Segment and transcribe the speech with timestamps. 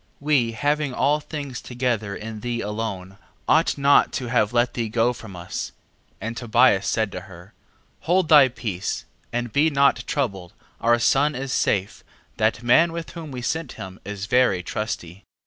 [0.15, 0.15] 10:5.
[0.21, 5.13] We having all things together in thee alone, ought not to have let thee go
[5.13, 5.73] from us.
[6.13, 6.15] 10:6.
[6.21, 7.53] And Tobias said to her:
[8.09, 12.03] Hold thy peace, and be not troubled, our son is safe:
[12.37, 15.23] that man with whom we sent him is very trusty.